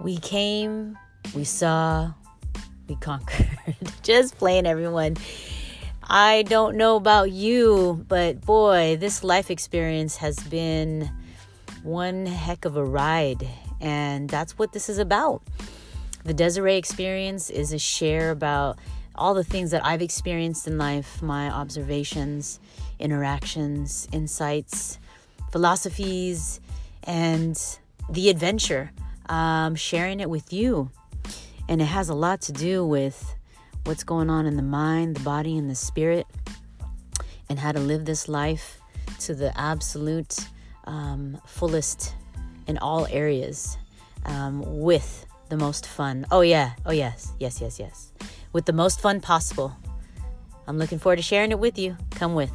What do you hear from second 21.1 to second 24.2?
my observations, interactions,